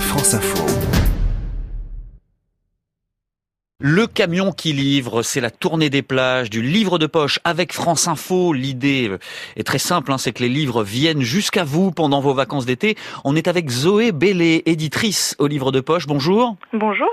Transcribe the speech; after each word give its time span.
France 0.00 0.34
Info. 0.34 0.64
Le 3.80 4.06
camion 4.06 4.52
qui 4.52 4.72
livre, 4.72 5.22
c'est 5.22 5.40
la 5.40 5.50
tournée 5.50 5.90
des 5.90 6.02
plages 6.02 6.50
du 6.50 6.62
livre 6.62 6.98
de 6.98 7.06
poche 7.06 7.40
avec 7.44 7.72
France 7.72 8.06
Info. 8.06 8.52
L'idée 8.52 9.10
est 9.56 9.66
très 9.66 9.78
simple, 9.78 10.12
hein, 10.12 10.18
c'est 10.18 10.32
que 10.32 10.42
les 10.42 10.48
livres 10.48 10.82
viennent 10.82 11.22
jusqu'à 11.22 11.64
vous 11.64 11.90
pendant 11.90 12.20
vos 12.20 12.32
vacances 12.32 12.64
d'été. 12.64 12.94
On 13.24 13.34
est 13.34 13.48
avec 13.48 13.68
Zoé 13.68 14.12
Bellé, 14.12 14.62
éditrice 14.66 15.34
au 15.38 15.46
livre 15.46 15.72
de 15.72 15.80
poche. 15.80 16.06
Bonjour. 16.06 16.56
Bonjour. 16.72 17.10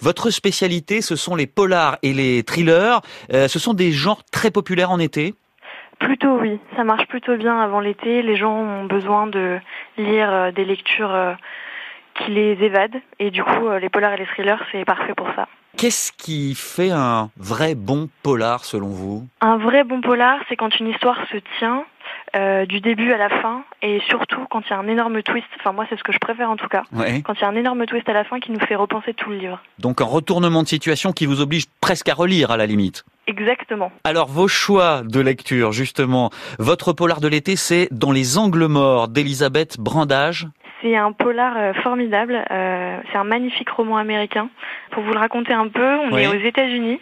Votre 0.00 0.30
spécialité, 0.30 1.02
ce 1.02 1.14
sont 1.16 1.36
les 1.36 1.46
polars 1.46 1.98
et 2.02 2.12
les 2.12 2.42
thrillers. 2.42 3.00
Euh, 3.32 3.46
ce 3.46 3.58
sont 3.58 3.74
des 3.74 3.92
genres 3.92 4.22
très 4.32 4.50
populaires 4.50 4.90
en 4.90 4.98
été 4.98 5.34
Plutôt 6.00 6.36
oui, 6.36 6.58
ça 6.74 6.82
marche 6.82 7.06
plutôt 7.06 7.36
bien 7.36 7.60
avant 7.60 7.78
l'été. 7.78 8.22
Les 8.22 8.34
gens 8.34 8.56
ont 8.56 8.84
besoin 8.86 9.28
de 9.28 9.60
lire 9.96 10.32
euh, 10.32 10.50
des 10.50 10.64
lectures 10.64 11.14
euh, 11.14 11.34
qui 12.14 12.30
les 12.30 12.52
évadent 12.62 13.00
et 13.18 13.30
du 13.30 13.42
coup 13.42 13.68
euh, 13.68 13.78
les 13.78 13.88
polars 13.88 14.12
et 14.14 14.18
les 14.18 14.26
thrillers 14.26 14.62
c'est 14.70 14.84
parfait 14.84 15.14
pour 15.14 15.28
ça. 15.34 15.48
Qu'est-ce 15.76 16.12
qui 16.12 16.54
fait 16.54 16.90
un 16.90 17.30
vrai 17.36 17.74
bon 17.74 18.08
polar 18.22 18.64
selon 18.64 18.88
vous? 18.88 19.26
Un 19.40 19.56
vrai 19.56 19.84
bon 19.84 20.00
polar 20.00 20.38
c'est 20.48 20.56
quand 20.56 20.78
une 20.78 20.88
histoire 20.88 21.18
se 21.30 21.38
tient 21.58 21.84
euh, 22.34 22.66
du 22.66 22.80
début 22.80 23.12
à 23.12 23.18
la 23.18 23.28
fin 23.28 23.64
et 23.80 24.00
surtout 24.08 24.44
quand 24.50 24.62
il 24.66 24.70
y 24.70 24.72
a 24.72 24.78
un 24.78 24.88
énorme 24.88 25.22
twist, 25.22 25.46
enfin 25.58 25.72
moi 25.72 25.86
c'est 25.88 25.98
ce 25.98 26.02
que 26.04 26.12
je 26.12 26.18
préfère 26.18 26.50
en 26.50 26.56
tout 26.56 26.68
cas, 26.68 26.82
ouais. 26.92 27.22
quand 27.22 27.34
il 27.34 27.40
y 27.40 27.44
a 27.44 27.48
un 27.48 27.56
énorme 27.56 27.84
twist 27.86 28.08
à 28.08 28.12
la 28.12 28.24
fin 28.24 28.40
qui 28.40 28.52
nous 28.52 28.60
fait 28.60 28.74
repenser 28.74 29.14
tout 29.14 29.30
le 29.30 29.36
livre. 29.36 29.60
Donc 29.78 30.00
un 30.00 30.06
retournement 30.06 30.62
de 30.62 30.68
situation 30.68 31.12
qui 31.12 31.26
vous 31.26 31.40
oblige 31.40 31.64
presque 31.80 32.08
à 32.08 32.14
relire 32.14 32.50
à 32.50 32.56
la 32.56 32.66
limite. 32.66 33.04
Exactement. 33.26 33.92
Alors 34.04 34.28
vos 34.28 34.48
choix 34.48 35.02
de 35.04 35.20
lecture, 35.20 35.72
justement, 35.72 36.30
votre 36.58 36.92
polar 36.92 37.20
de 37.20 37.28
l'été, 37.28 37.56
c'est 37.56 37.88
Dans 37.92 38.12
les 38.12 38.36
angles 38.36 38.66
morts 38.66 39.08
d'Elisabeth 39.08 39.78
Brandage. 39.78 40.48
C'est 40.82 40.96
un 40.96 41.12
polar 41.12 41.56
euh, 41.56 41.72
formidable, 41.74 42.44
euh, 42.50 42.98
c'est 43.10 43.16
un 43.16 43.24
magnifique 43.24 43.70
roman 43.70 43.98
américain. 43.98 44.48
Pour 44.90 45.04
vous 45.04 45.12
le 45.12 45.18
raconter 45.18 45.52
un 45.52 45.68
peu, 45.68 45.96
on 45.98 46.12
Oui. 46.12 46.22
est 46.22 46.26
aux 46.26 46.34
États-Unis, 46.34 47.00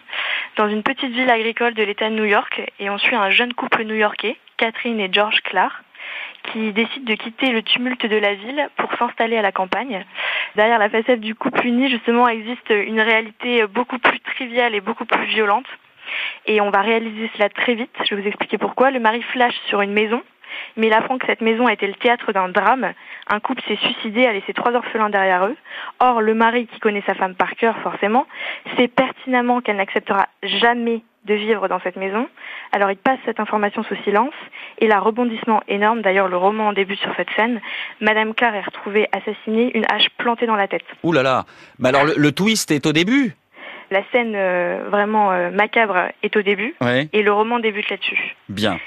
dans 0.57 0.69
une 0.69 0.83
petite 0.83 1.13
ville 1.13 1.31
agricole 1.31 1.73
de 1.73 1.83
l'État 1.83 2.11
de 2.11 2.15
New 2.15 2.25
York, 2.27 2.61
et 2.79 2.91
on 2.91 2.99
suit 2.99 3.17
un 3.17 3.31
jeune 3.31 3.55
couple 3.55 3.85
new-yorkais, 3.85 4.37
Catherine 4.59 5.01
et 5.01 5.09
George 5.11 5.41
Clark, 5.45 5.75
qui 6.53 6.73
décident 6.73 7.07
de 7.07 7.15
quitter 7.15 7.53
le 7.53 7.63
tumulte 7.63 8.05
de 8.05 8.17
la 8.17 8.35
ville 8.35 8.69
pour 8.77 8.93
s'installer 8.99 9.39
à 9.39 9.43
la 9.43 9.53
campagne. 9.53 10.05
Derrière 10.57 10.79
la 10.79 10.91
facette 10.91 11.21
du 11.21 11.35
couple 11.35 11.67
uni, 11.67 11.89
justement, 11.89 12.29
existe 12.29 12.69
une 12.71 13.01
réalité 13.01 13.67
beaucoup 13.67 13.99
plus 13.99 14.21
triviale 14.21 14.75
et 14.75 14.81
beaucoup 14.81 15.05
plus 15.07 15.25
violente. 15.27 15.67
Et 16.47 16.61
on 16.61 16.71
va 16.71 16.81
réaliser 16.83 17.31
cela 17.35 17.49
très 17.49 17.75
vite. 17.75 17.95
Je 18.09 18.15
vais 18.15 18.23
vous 18.23 18.29
expliquer 18.29 18.59
pourquoi. 18.59 18.91
Le 18.91 19.01
mari 19.01 19.23
flash 19.23 19.55
sur 19.69 19.81
une 19.81 19.93
maison, 19.93 20.23
mais 20.77 20.89
il 20.89 20.93
apprend 20.93 21.19
que 21.19 21.27
cette 21.27 21.41
maison 21.41 21.67
a 21.67 21.73
été 21.73 21.87
le 21.87 21.95
théâtre 21.95 22.33
d'un 22.33 22.49
drame. 22.49 22.93
Un 23.33 23.39
couple 23.39 23.63
s'est 23.69 23.77
suicidé, 23.77 24.27
a 24.27 24.33
laissé 24.33 24.53
trois 24.53 24.73
orphelins 24.73 25.09
derrière 25.09 25.47
eux. 25.47 25.57
Or, 26.01 26.21
le 26.21 26.35
mari, 26.35 26.67
qui 26.67 26.81
connaît 26.81 27.03
sa 27.07 27.15
femme 27.15 27.37
par 27.37 27.55
cœur, 27.55 27.79
forcément, 27.79 28.27
sait 28.77 28.89
pertinemment 28.89 29.61
qu'elle 29.61 29.77
n'acceptera 29.77 30.27
jamais 30.43 31.03
de 31.27 31.35
vivre 31.35 31.69
dans 31.69 31.79
cette 31.81 31.97
maison. 31.97 32.27
Alors, 32.73 32.91
il 32.91 32.97
passe 32.97 33.21
cette 33.25 33.39
information 33.39 33.85
sous 33.85 33.95
silence. 34.03 34.35
Et 34.79 34.89
là, 34.89 34.99
rebondissement 34.99 35.63
énorme. 35.69 36.03
D'ailleurs, 36.03 36.29
le 36.29 36.37
roman 36.37 36.73
débute 36.73 36.99
sur 36.99 37.15
cette 37.17 37.31
scène. 37.37 37.61
Madame 38.01 38.35
Carr 38.35 38.55
est 38.55 38.63
retrouvée 38.63 39.07
assassinée, 39.13 39.71
une 39.77 39.85
hache 39.89 40.09
plantée 40.19 40.47
dans 40.47 40.57
la 40.57 40.67
tête. 40.67 40.83
Ouh 41.05 41.13
là 41.13 41.23
là 41.23 41.45
Mais 41.79 41.91
alors 41.91 42.05
le, 42.05 42.15
le 42.17 42.33
twist 42.33 42.73
est 42.73 42.85
au 42.87 42.93
début 42.93 43.37
La 43.91 44.03
scène 44.13 44.35
euh, 44.37 44.85
vraiment 44.89 45.33
euh, 45.33 45.51
macabre 45.51 45.97
est 46.23 46.37
au 46.37 46.43
début. 46.43 46.75
Ouais. 46.81 47.09
Et 47.13 47.23
le 47.23 47.33
roman 47.33 47.59
débute 47.59 47.91
là-dessus. 47.91 48.37
Bien. 48.49 48.79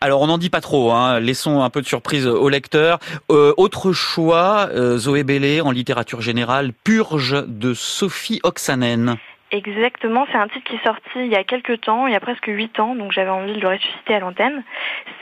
Alors 0.00 0.22
on 0.22 0.28
n'en 0.28 0.38
dit 0.38 0.50
pas 0.50 0.60
trop, 0.60 0.92
hein. 0.92 1.18
laissons 1.18 1.62
un 1.62 1.70
peu 1.70 1.80
de 1.80 1.86
surprise 1.86 2.28
au 2.28 2.48
lecteur. 2.48 3.00
Euh, 3.30 3.52
autre 3.56 3.92
choix, 3.92 4.68
euh, 4.72 4.98
Zoé 4.98 5.24
Bellé 5.24 5.60
en 5.60 5.72
littérature 5.72 6.20
générale, 6.20 6.72
Purge 6.84 7.44
de 7.46 7.74
Sophie 7.74 8.40
Oxanen. 8.44 9.16
Exactement, 9.52 10.26
c'est 10.32 10.38
un 10.38 10.48
titre 10.48 10.64
qui 10.64 10.76
est 10.76 10.82
sorti 10.82 11.02
il 11.16 11.26
y 11.26 11.36
a 11.36 11.44
quelques 11.44 11.82
temps, 11.82 12.06
il 12.06 12.14
y 12.14 12.16
a 12.16 12.20
presque 12.20 12.46
huit 12.46 12.80
ans, 12.80 12.94
donc 12.94 13.12
j'avais 13.12 13.28
envie 13.28 13.52
de 13.52 13.60
le 13.60 13.68
ressusciter 13.68 14.14
à 14.14 14.18
l'antenne. 14.18 14.64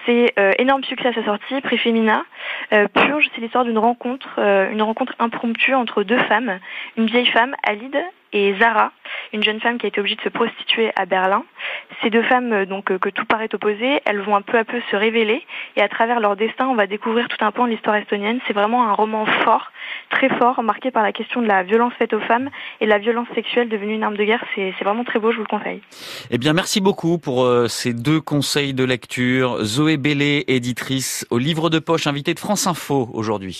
C'est 0.06 0.32
euh, 0.38 0.52
énorme 0.58 0.84
succès 0.84 1.08
à 1.08 1.12
sa 1.12 1.24
sortie, 1.24 1.60
prix 1.62 1.78
Femina. 1.78 2.22
Euh, 2.72 2.86
Purge, 2.86 3.28
c'est 3.34 3.40
l'histoire 3.40 3.64
d'une 3.64 3.78
rencontre, 3.78 4.28
euh, 4.38 4.70
une 4.70 4.82
rencontre 4.82 5.14
impromptue 5.18 5.74
entre 5.74 6.04
deux 6.04 6.18
femmes, 6.28 6.60
une 6.96 7.06
vieille 7.06 7.26
femme, 7.26 7.56
Alide, 7.66 7.98
et 8.32 8.54
Zara, 8.60 8.92
une 9.32 9.42
jeune 9.42 9.60
femme 9.60 9.78
qui 9.78 9.86
a 9.86 9.88
été 9.88 10.00
obligée 10.00 10.16
de 10.16 10.22
se 10.22 10.28
prostituer 10.28 10.90
à 10.96 11.06
Berlin. 11.06 11.44
Ces 12.02 12.10
deux 12.10 12.22
femmes, 12.22 12.52
euh, 12.52 12.66
donc 12.66 12.90
euh, 12.90 12.98
que 12.98 13.08
tout 13.08 13.24
paraît 13.24 13.54
opposé, 13.54 14.00
elles 14.04 14.20
vont 14.20 14.36
un 14.36 14.42
peu 14.42 14.58
à 14.58 14.64
peu 14.64 14.80
se 14.90 14.96
révéler, 14.96 15.44
et 15.76 15.82
à 15.82 15.88
travers 15.88 16.20
leur 16.20 16.36
destin, 16.36 16.66
on 16.68 16.74
va 16.74 16.86
découvrir 16.86 17.28
tout 17.28 17.44
un 17.44 17.52
pan 17.52 17.66
de 17.66 17.70
l'histoire 17.70 17.96
estonienne. 17.96 18.40
C'est 18.46 18.52
vraiment 18.52 18.88
un 18.88 18.92
roman 18.92 19.26
fort, 19.44 19.70
très 20.10 20.28
fort, 20.38 20.62
marqué 20.62 20.90
par 20.90 21.02
la 21.02 21.12
question 21.12 21.42
de 21.42 21.46
la 21.46 21.62
violence 21.62 21.92
faite 21.94 22.12
aux 22.12 22.20
femmes 22.20 22.50
et 22.80 22.86
la 22.86 22.98
violence 22.98 23.28
sexuelle 23.34 23.68
devenue 23.68 23.94
une 23.94 24.02
arme 24.02 24.16
de 24.16 24.24
guerre. 24.24 24.44
C'est 24.54 24.74
c'est 24.78 24.84
vraiment 24.84 25.04
très 25.04 25.18
beau, 25.18 25.30
je 25.30 25.36
vous 25.36 25.42
le 25.42 25.48
conseille. 25.48 25.80
Eh 26.30 26.38
bien 26.38 26.52
merci 26.52 26.80
beaucoup 26.80 27.18
pour 27.18 27.44
euh, 27.44 27.66
ces 27.68 27.92
deux 27.92 28.20
conseils 28.20 28.74
de 28.74 28.84
lecture. 28.84 29.62
Zoé 29.64 29.96
Bellé, 29.96 30.44
éditrice 30.48 31.26
au 31.30 31.38
livre 31.38 31.70
de 31.70 31.78
poche, 31.78 32.06
invitée 32.06 32.34
de 32.34 32.40
France 32.40 32.66
Info 32.66 33.08
aujourd'hui. 33.12 33.48